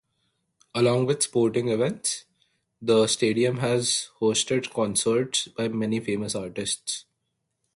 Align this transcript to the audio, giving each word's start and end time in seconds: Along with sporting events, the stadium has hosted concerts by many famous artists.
Along 0.73 1.05
with 1.05 1.21
sporting 1.21 1.69
events, 1.69 2.25
the 2.81 3.05
stadium 3.05 3.57
has 3.57 4.09
hosted 4.19 4.73
concerts 4.73 5.47
by 5.49 5.67
many 5.67 5.99
famous 5.99 6.33
artists. 6.33 7.05